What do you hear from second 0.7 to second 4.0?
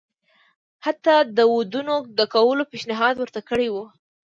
حتی د ودونو د کولو پېشنهاد ورته کړی وو.